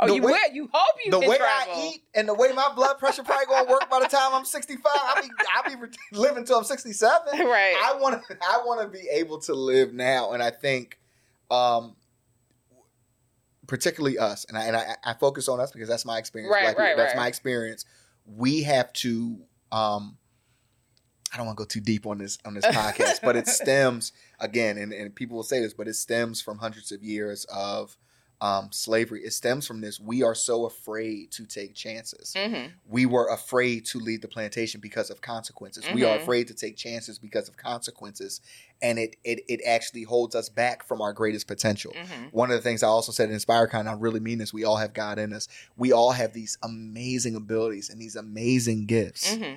[0.00, 0.54] oh, the you way- will.
[0.54, 1.74] You hope you the way travel.
[1.74, 4.44] I eat and the way my blood pressure probably gonna work by the time I'm
[4.44, 4.82] 65.
[4.92, 7.20] I'll be I'll be living till I'm 67.
[7.46, 7.76] right.
[7.84, 10.98] I want to I want to be able to live now, and I think,
[11.50, 11.96] um,
[13.66, 16.52] particularly us, and I and I, I focus on us because that's my experience.
[16.52, 17.20] Right, people, right, That's right.
[17.22, 17.84] my experience.
[18.26, 19.38] We have to.
[19.72, 20.16] Um,
[21.32, 24.12] I don't want to go too deep on this on this podcast, but it stems
[24.40, 27.96] again, and, and people will say this, but it stems from hundreds of years of
[28.40, 29.22] um, slavery.
[29.24, 30.00] It stems from this.
[30.00, 34.80] We are so afraid to take chances hmm we were afraid to leave the plantation
[34.80, 35.84] because of consequences.
[35.92, 36.22] We are Mhm.
[36.22, 38.40] afraid to take chances because of consequences,
[38.82, 41.94] and it it it actually holds us back from our greatest potential.
[41.94, 44.52] hmm One of the things I also said in InspireCon, I really mean this.
[44.52, 45.46] We all have God in us.
[45.76, 49.54] We all have these amazing abilities and these amazing gifts, hmm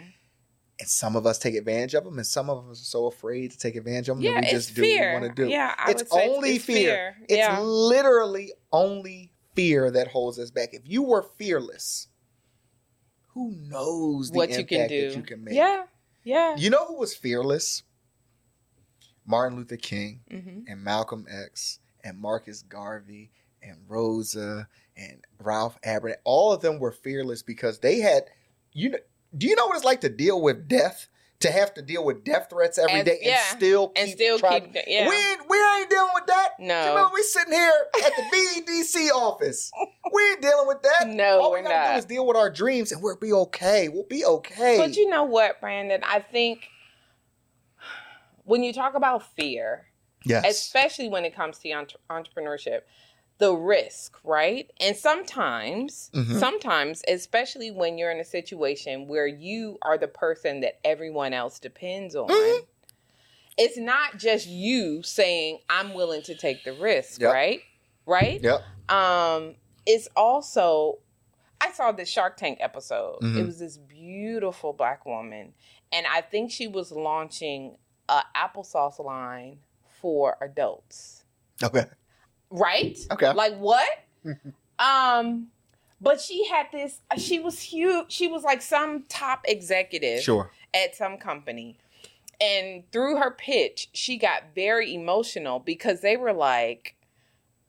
[0.80, 3.52] and some of us take advantage of them, and some of us are so afraid
[3.52, 5.14] to take advantage of them Yeah, that we just do fear.
[5.14, 5.50] what we want to do.
[5.50, 7.16] Yeah, I It's would say only it's fear.
[7.30, 7.60] It's yeah.
[7.62, 10.70] literally only fear that holds us back.
[10.74, 12.08] If you were fearless,
[13.34, 15.10] who knows the what you can do.
[15.10, 15.54] that you can make?
[15.56, 15.84] Yeah.
[16.24, 16.56] Yeah.
[16.58, 17.84] You know who was fearless?
[19.26, 23.32] Martin Luther King hmm and Malcolm X and Marcus Garvey
[23.62, 26.16] and Rosa and Ralph Abernathy.
[26.26, 28.26] All of them were fearless because they had
[28.74, 28.98] you know
[29.38, 31.08] do you know what it's like to deal with death?
[31.40, 33.42] To have to deal with death threats every And- day and yeah.
[33.50, 34.84] still keep And still trying- keep.
[34.88, 35.10] Yeah.
[35.10, 36.50] we ain't, we ain't dealing with that.
[36.58, 36.84] No.
[36.84, 37.72] You remember we sitting here
[38.06, 38.24] at the
[38.66, 39.70] BEDC office.
[40.14, 41.08] We ain't dealing with that.
[41.10, 43.90] No, All we we're gotta do is deal with our dreams and we'll be okay.
[43.90, 44.78] We'll be okay.
[44.78, 46.00] But you know what, Brandon?
[46.06, 46.70] I think
[48.46, 49.88] when you talk about fear,
[50.26, 50.46] yes.
[50.48, 52.82] especially when it comes to entre- entrepreneurship,
[53.40, 54.72] the risk, right?
[54.80, 56.40] And sometimes, Mhm.
[56.40, 61.60] sometimes, especially when you're in a situation where you are the person that everyone else
[61.60, 62.30] depends on.
[62.30, 62.66] Mhm.
[63.58, 67.34] It's not just you saying I'm willing to take the risk, Yep.
[67.34, 67.62] right?
[68.06, 68.42] Right?
[68.42, 68.62] Yep.
[68.90, 71.00] um it's also
[71.62, 73.38] i saw the shark tank episode Mhm.
[73.38, 75.54] it was this beautiful black woman
[75.94, 77.78] and i think she was launching
[78.10, 79.60] a applesauce line
[80.02, 81.24] for adults
[81.64, 81.86] Okay.
[82.54, 83.34] Right Okay.
[83.34, 83.90] like what
[84.80, 85.48] um
[86.00, 90.52] but she had this she was huge she was like some top executive Sure.
[90.74, 91.78] at some company.
[92.42, 96.96] And through her pitch, she got very emotional because they were like,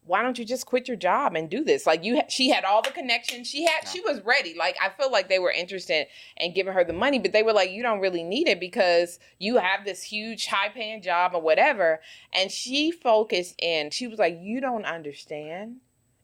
[0.06, 1.86] why don't you just quit your job and do this?
[1.86, 3.48] Like you, ha- she had all the connections.
[3.48, 4.54] She had, she was ready.
[4.58, 7.52] Like I feel like they were interested in giving her the money, but they were
[7.54, 11.40] like, you don't really need it because you have this huge, high paying job or
[11.40, 12.00] whatever.
[12.32, 13.90] And she focused in.
[13.90, 15.76] She was like, you don't understand.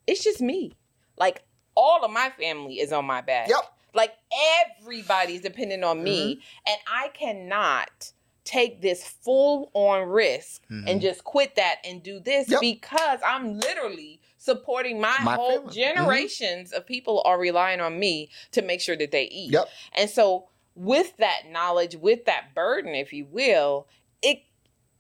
[0.07, 0.73] It's just me.
[1.17, 1.43] Like
[1.75, 3.49] all of my family is on my back.
[3.49, 3.61] Yep.
[3.95, 4.13] Like
[4.81, 6.41] everybody's depending on me, Mm-hmm.
[6.73, 8.13] and I cannot
[8.45, 10.89] take this full on risk Mhm.
[10.89, 12.61] and just quit that and do this Yep.
[12.61, 15.71] because I'm literally supporting my, My whole family.
[15.71, 15.75] Mhm.
[15.75, 19.53] generations of people are relying on me to make sure that they eat.
[19.53, 19.69] Yep.
[19.93, 23.87] And so with that knowledge, with that burden, if you will,
[24.23, 24.43] it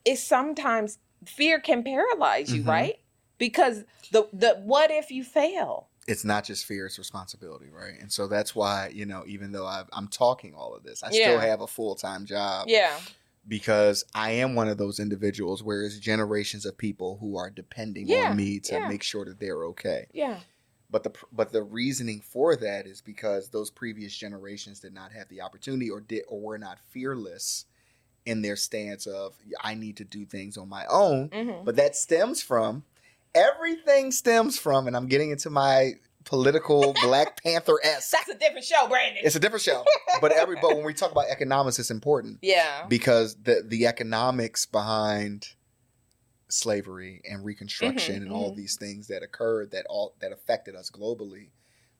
[0.04, 2.68] it sometimes fear can paralyze you, Mhm.
[2.68, 2.98] right?
[3.38, 5.88] Because the the what if you fail?
[6.08, 7.98] It's not just fear; it's responsibility, right?
[8.00, 11.10] And so that's why you know, even though I've, I'm talking all of this, I
[11.10, 11.28] Yeah.
[11.28, 12.98] still have a full time job Yeah.
[13.50, 18.06] Because I am one of those individuals where it's generations of people who are depending
[18.06, 18.88] Yeah, on me to yeah.
[18.88, 20.06] make sure that they're okay.
[20.12, 20.38] Yeah.
[20.88, 25.28] But the but the reasoning for that is because those previous generations did not have
[25.28, 27.66] the opportunity or did or were not fearless
[28.24, 31.30] in their stance of I need to do things on my own.
[31.30, 31.64] Mhm.
[31.64, 32.84] But that stems from
[33.34, 38.10] everything stems from, and I'm getting into my political Black Panther s.
[38.10, 39.22] That's a different show, Brandon.
[39.24, 39.84] It's a different show,
[40.20, 42.86] but every but when we talk about economics, it's important yeah.
[42.88, 45.48] because the the economics behind
[46.48, 48.56] slavery and reconstruction Mhm, and all mhm.
[48.56, 51.50] these things that occurred that all that affected us globally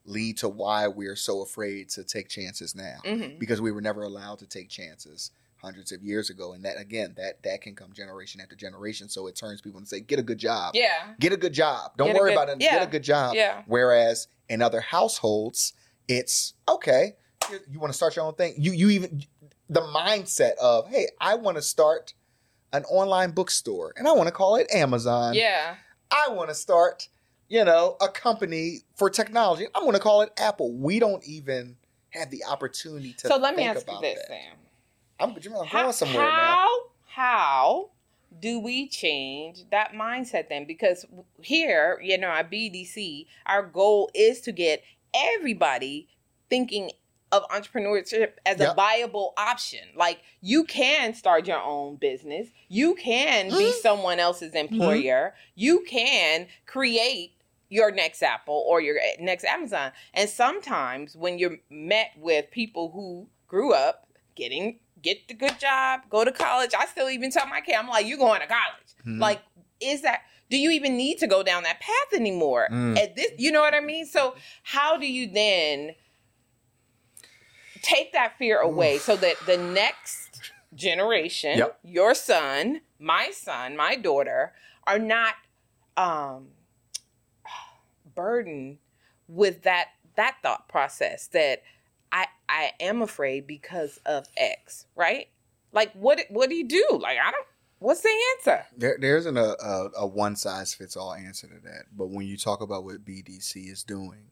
[0.03, 4.03] lead to why we're so afraid to take chances now hmm because we were never
[4.03, 5.31] allowed to take chances
[5.61, 9.27] hundreds of years ago and that again that that can come generation after generation so
[9.27, 10.89] it turns people and say get a good job Yeah.
[11.19, 12.79] get a good job don't Get worry good- about it yeah.
[12.79, 13.61] get a good job Yeah.
[13.67, 15.73] Whereas in other households,
[16.07, 17.13] it's okay.
[17.69, 18.53] You, want to start your own thing.
[18.57, 19.23] You you even
[19.69, 22.13] the mindset of hey, I want to start
[22.73, 25.33] an online bookstore and I want to call it Amazon.
[25.35, 25.75] Yeah.
[26.11, 27.07] I want to start,
[27.47, 29.67] you know, a company for technology.
[29.73, 30.73] I'm going to call it Apple.
[30.73, 31.77] We don't even
[32.09, 33.27] have the opportunity to.
[33.27, 34.27] So let me ask you this, that.
[34.27, 34.57] Sam.
[35.21, 35.35] I'm,
[35.67, 36.55] How, going somewhere now.
[36.55, 37.89] how, how
[38.39, 40.65] do we change that mindset then?
[40.65, 41.05] Because
[41.41, 46.07] here, you know, at BDC, our goal is to get everybody
[46.49, 46.91] thinking
[47.31, 49.79] of entrepreneurship as a viable option.
[49.95, 52.49] Like you can start your own business.
[52.67, 53.81] You can be Mhm.
[53.81, 55.33] someone else's employer.
[55.55, 57.33] You can create
[57.69, 59.93] your next Apple or your next Amazon.
[60.13, 66.01] And sometimes when you're met with people who grew up getting get the good job,
[66.09, 66.71] go to college.
[66.77, 68.87] I still even tell my kid, I'm like, you're going to college.
[69.05, 69.19] Mhm.
[69.19, 69.41] Like,
[69.79, 72.67] is that do you even need to go down that path anymore?
[72.69, 72.97] Mm.
[73.01, 74.05] At this, you know what I mean?
[74.05, 75.95] So how do you then
[77.81, 81.79] take that fear away so that the next generation, Yep.
[81.83, 84.53] your son, my son, my daughter,
[84.85, 85.35] are not
[85.97, 86.49] um
[88.15, 88.77] burdened
[89.27, 91.63] with that that thought process that
[92.11, 95.27] I I am afraid because of X, right?
[95.71, 96.85] Like what what do you do?
[97.01, 97.45] Like I don't
[97.79, 98.65] what's the answer?
[98.77, 101.85] There, there isn't a, a, a one size fits all answer to that.
[101.91, 104.29] But when you talk about what BDC is doing,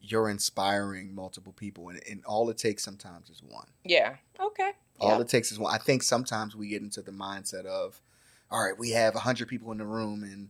[0.00, 3.68] you're inspiring multiple people, and, and all it takes sometimes is one.
[3.84, 4.16] Yeah.
[4.40, 4.72] Okay.
[4.98, 5.20] All Yeah.
[5.20, 5.72] it takes is one.
[5.72, 8.00] I think sometimes we get into the mindset of,
[8.50, 10.48] all right, we have 100 people in the room and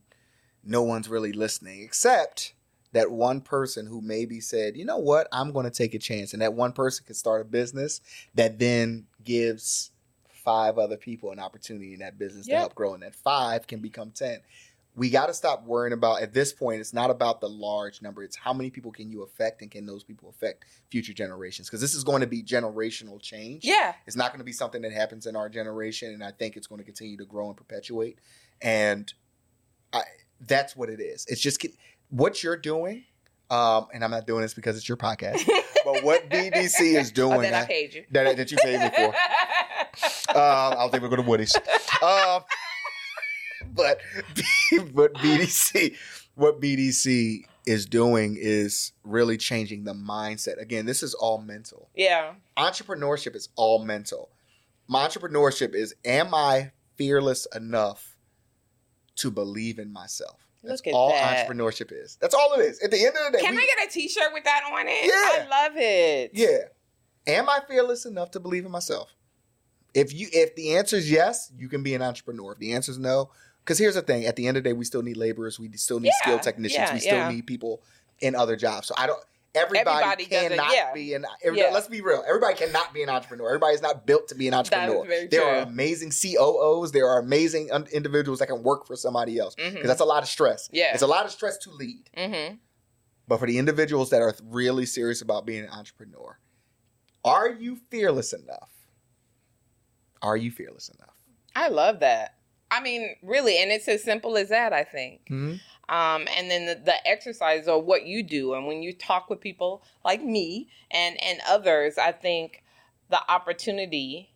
[0.64, 2.54] no one's really listening, except
[2.92, 6.32] that one person who maybe said, you know what, I'm going to take a chance.
[6.32, 8.00] And that one person could start a business
[8.34, 9.90] that then gives
[10.42, 12.94] five other people an opportunity in that business to help grow.
[12.94, 14.40] And that five can become 10.
[14.94, 18.22] We got to stop worrying about, at this point, it's not about the large number.
[18.22, 21.68] It's how many people can you affect and can those people affect future generations?
[21.68, 23.64] Because this is going to be generational change.
[23.64, 23.94] Yeah.
[24.06, 26.66] It's not going to be something that happens in our generation, and I think it's
[26.66, 28.18] going to continue to grow and perpetuate.
[28.60, 29.10] And
[29.94, 30.02] I,
[30.46, 31.24] that's what it is.
[31.28, 31.64] It's just
[32.12, 33.04] what you're doing.
[33.50, 35.46] Um, and I'm not doing this because it's your podcast,
[35.84, 38.04] but what BDC is doing Oh, then I I- paid you.
[38.12, 39.14] that, that you paid me for.
[40.30, 40.38] Um,
[40.78, 41.54] I'll think we're going to Woody's.
[42.02, 42.42] Um,
[43.74, 44.00] but
[44.94, 45.94] but BDC,
[46.34, 50.58] what BDC is doing is really changing the mindset.
[50.58, 52.32] Again, this is all mental yeah.
[52.56, 54.30] entrepreneurship is all mental.
[54.88, 58.16] My entrepreneurship is am I fearless enough
[59.16, 60.48] to believe in myself?
[60.62, 61.48] That's Look at all that.
[61.48, 62.16] entrepreneurship is.
[62.20, 62.80] That's all it is.
[62.80, 64.86] At the end of the day, Can we- I get a T-shirt with that on
[64.88, 65.04] it?
[65.04, 65.44] Yeah.
[65.44, 66.30] I love it.
[66.34, 66.58] yeah.
[67.26, 69.10] Am I fearless enough to believe in myself?
[69.94, 72.52] If you if the answer is yes, you can be an entrepreneur.
[72.52, 73.30] If the answer is no,
[73.64, 75.70] because here's the thing: at the end of the day, we still need laborers, we
[75.76, 77.30] still need Yeah, skilled technicians, yeah, we still yeah.
[77.30, 77.82] need people
[78.20, 78.88] in other jobs.
[78.88, 79.22] So I don't.
[79.54, 80.94] Everybody, Everybody cannot yeah.
[80.94, 81.26] be an.
[81.44, 81.70] Yeah.
[81.72, 82.24] Let's be real.
[82.26, 83.48] Everybody cannot be an entrepreneur.
[83.48, 85.06] Everybody is not built to be an entrepreneur.
[85.30, 86.92] there are amazing COOs.
[86.92, 89.82] There are amazing individuals that can work for somebody else because Mhm.
[89.86, 90.70] that's a lot of stress.
[90.72, 90.94] Yeah.
[90.94, 92.08] It's a lot of stress to lead.
[92.16, 92.54] Mm-hmm.
[93.28, 96.38] But for the individuals that are really serious about being an entrepreneur,
[97.22, 98.70] are you fearless enough?
[100.22, 101.14] Are you fearless enough?
[101.54, 102.36] I love that.
[102.70, 104.72] I mean, really, and it's as simple as that.
[104.72, 105.26] I think.
[105.30, 105.56] Mm-hmm.
[105.92, 109.40] Um, and then the, the exercise or what you do and when you talk with
[109.40, 112.64] people like me and and others i think
[113.10, 114.32] the opportunity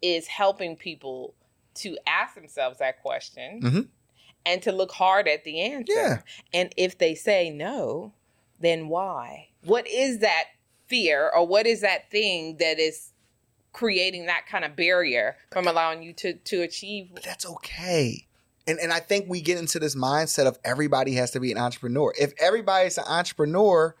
[0.00, 1.34] is helping people
[1.74, 3.88] to ask themselves that question Mhm.
[4.46, 6.18] and to look hard at the answer Yeah.
[6.54, 8.12] and if they say no
[8.60, 10.44] then why what is that
[10.86, 13.12] fear or what is that thing that is
[13.72, 18.25] creating that kind of barrier from allowing you to to achieve But that's okay.
[18.66, 21.58] And and I think we get into this mindset of everybody has to be an
[21.58, 22.12] entrepreneur.
[22.18, 23.94] If everybody's an entrepreneur,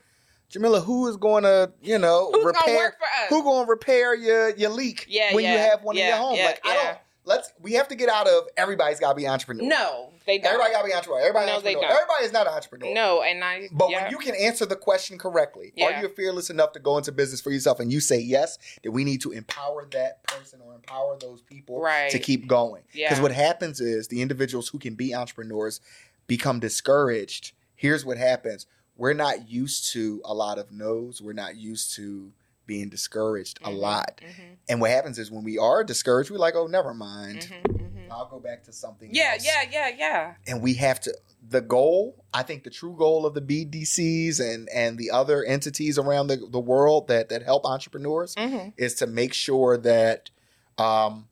[0.52, 3.66] Jamillah, who is going to, you know, who's repair gonna work for us who going
[3.66, 6.36] to repair your your leak Yeah, when you have one in your home?
[6.36, 9.28] yeah, like I don't let's we have to get out of everybody's got to be
[9.28, 9.68] entrepreneur.
[9.68, 10.46] No, they don't.
[10.54, 11.20] Everybody got to be entrepreneur.
[11.20, 11.84] Everybody No, they don't.
[11.84, 12.94] Everybody is not an entrepreneur.
[12.94, 13.68] No, and I.
[13.72, 14.04] But yeah.
[14.04, 15.86] when you can answer the question correctly, Yeah.
[15.86, 18.92] are you fearless enough to go into business for yourself and you say yes, then
[18.92, 22.10] we need to empower that person or empower those people Right.
[22.10, 22.84] to keep going.
[22.92, 23.22] Because Yeah.
[23.22, 25.80] what happens is the individuals who can be entrepreneurs
[26.26, 27.52] become discouraged.
[27.74, 28.66] Here's what happens.
[28.96, 31.20] We're not used to a lot of no's.
[31.20, 32.32] We're not used to
[32.66, 34.20] being discouraged a Mhm, lot.
[34.24, 37.52] mhm, And what happens is when we are discouraged, we're like, oh, never mind.
[37.64, 38.10] mhm, mhm.
[38.10, 40.34] I'll go back to something Yeah, else yeah, yeah, yeah.
[40.46, 41.14] and we have to
[41.48, 45.96] the goal i think the true goal of the bdcs and and the other entities
[45.98, 50.30] around the, the world that that help entrepreneurs hmm is to make sure that
[50.78, 51.28] um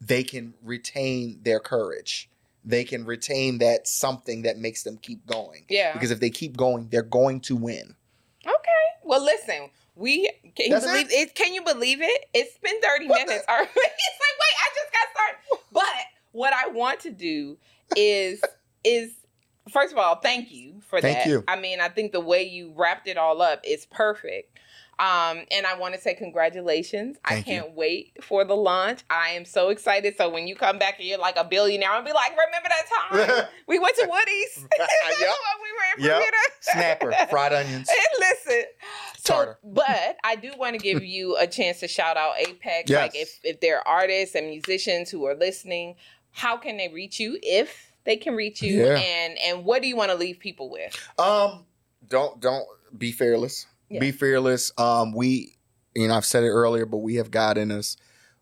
[0.00, 2.28] they can retain their courage
[2.64, 5.92] they can retain that something that makes them keep going Yeah.
[5.94, 7.96] because if they keep going they're going to win
[8.44, 8.84] Okay.
[9.02, 9.70] Well, listen.
[9.96, 11.34] We can you That's believe it?
[11.34, 12.26] Can you believe it?
[12.34, 13.70] It's been thirty What the- minutes already.
[13.74, 15.64] it's like, wait, I just got started.
[15.72, 17.56] But what I want to do
[17.96, 18.40] is
[18.84, 19.12] is
[19.72, 21.26] first of all, thank you for Thank that.
[21.26, 21.44] you.
[21.48, 24.58] I mean, I think the way you wrapped it all up is perfect.
[24.98, 27.18] Um, and I want to say congratulations.
[27.24, 27.52] I Thank you.
[27.60, 29.00] can't wait for the launch.
[29.10, 30.16] I am so excited.
[30.16, 32.86] So when you come back and you're like a billionaire, I'll be like, remember that
[32.88, 34.66] time we went to Woody's?
[34.78, 35.20] Yep.
[35.20, 36.32] when we were in Yep.
[36.60, 38.64] Snapper fried onions And listen,
[39.18, 42.90] so but I do want to give you a chance to shout out Apex.
[42.90, 43.02] Yes.
[43.02, 45.96] Like if if there are artists and musicians who are listening,
[46.32, 48.84] how can they reach you if they can reach you?
[48.84, 48.96] Yeah.
[48.98, 50.94] And and what do you want to leave people with?
[51.18, 51.64] Um,
[52.08, 53.66] don't don't be fearless.
[53.88, 54.00] Yeah.
[54.00, 54.72] Be fearless.
[54.78, 55.56] Um, we,
[55.94, 57.96] you know, I've said it earlier, but we have God in us.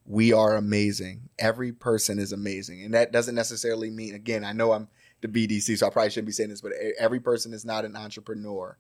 [0.07, 1.28] We are amazing.
[1.38, 4.14] Every person is amazing, and that doesn't necessarily mean.
[4.14, 4.88] Again, I know I'm
[5.22, 7.96] the BEDC, so I probably shouldn't be saying this, but every person is not an
[7.96, 8.76] entrepreneur.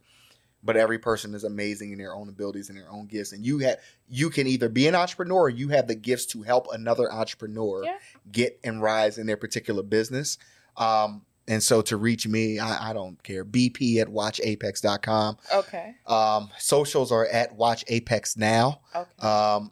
[0.62, 3.58] But every person is amazing in their own abilities and their own gifts, and you
[3.58, 3.76] have
[4.08, 7.84] you can either be an entrepreneur or you have the gifts to help another entrepreneur
[7.84, 7.98] Yeah.
[8.32, 10.38] get and rise in their particular business.
[10.78, 13.44] Um, and so to reach me, I, I don't care.
[13.44, 15.36] BP at watchapex.com.
[15.52, 15.94] Okay.
[16.06, 18.80] Um, socials are at Watch Apex now.
[18.94, 19.26] Okay.
[19.26, 19.70] Um,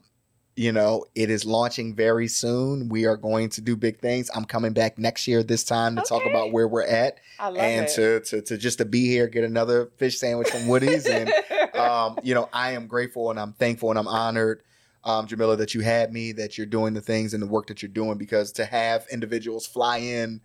[0.55, 2.91] you know, it is launching very soon.
[2.91, 4.31] We are going to do big things.
[4.35, 7.57] I'm coming back next year this time to talk about where we're at I love
[7.57, 7.95] and it.
[7.95, 11.07] to, to to just to be here, get another fish sandwich from Woody's.
[11.07, 11.33] and
[11.75, 14.63] um, you know, I am grateful and I'm thankful and I'm honored,
[15.05, 17.81] um, Jamillah, that you had me, that you're doing the things and the work that
[17.83, 20.43] you're doing because to have individuals fly in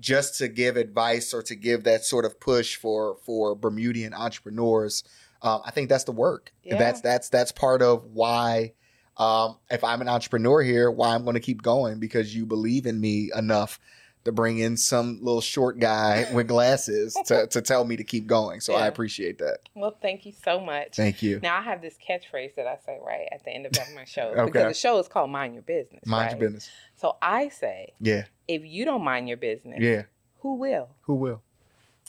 [0.00, 5.04] just to give advice or to give that sort of push for for Bermudian entrepreneurs,
[5.42, 6.52] um, I think that's the work.
[6.62, 6.78] Yeah.
[6.78, 8.72] That's that's that's part of why.
[9.16, 12.84] Um, if I'm an entrepreneur here, why I'm going to keep going because you believe
[12.84, 13.78] in me enough
[14.24, 18.26] to bring in some little short guy with glasses to, to tell me to keep
[18.26, 18.60] going.
[18.60, 19.58] So I appreciate that.
[19.74, 20.96] well, thank you so much.
[20.96, 21.40] Thank you.
[21.42, 24.22] Now I have this catchphrase that I say right at the end of my show
[24.36, 24.44] Okay.
[24.46, 26.04] because the show is called Mind Your Business.
[26.06, 26.40] Mind right?
[26.40, 26.70] your business.
[26.96, 28.24] So I say, Yeah.
[28.48, 30.02] if you don't mind your business, Yeah.
[30.40, 30.88] who will?
[31.02, 31.42] Who will?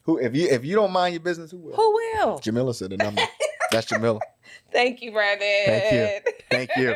[0.04, 1.76] Who if you if you don't mind your business, who will?
[1.76, 2.40] Who will?
[2.40, 3.24] Jamillah said the number.
[3.72, 4.20] That's Jamillah.
[4.72, 5.66] Thank you, Brandon.
[5.66, 6.32] Thank you.
[6.52, 6.96] Thank you.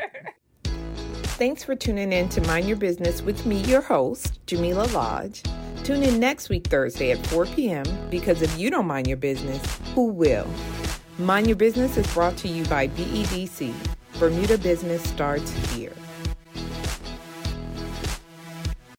[1.39, 5.41] Thanks for tuning in to Mind Your Business with me, your host, Jamillah Lodge.
[5.85, 7.85] Tune in next week, Thursday at 4 p.m.
[8.09, 10.45] because if you don't mind your business, who will?
[11.17, 13.73] Mind Your Business is brought to you by BEDC.
[14.19, 15.93] Bermuda Business starts here.